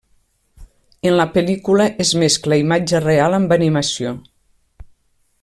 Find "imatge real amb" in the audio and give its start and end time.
2.63-3.55